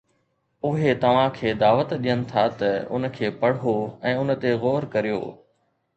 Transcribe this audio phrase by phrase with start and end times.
[0.67, 3.77] اهي توهان کي دعوت ڏين ٿا ته ان کي پڙهو
[4.13, 5.21] ۽ ان تي غور ڪريو.